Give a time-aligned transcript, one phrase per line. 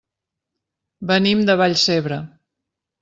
[1.11, 2.21] Venim de Vallcebre.